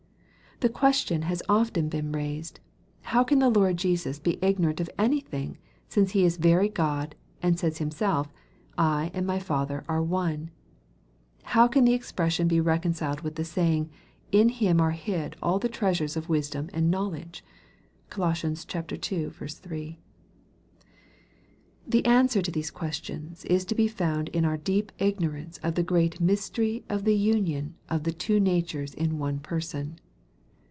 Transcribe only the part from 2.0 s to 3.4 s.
raised," How can